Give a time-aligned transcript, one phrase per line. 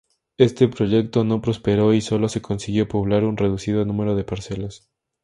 [0.39, 4.89] Este proyecto no prosperó y sólo se consiguió poblar un reducido número de parcelas.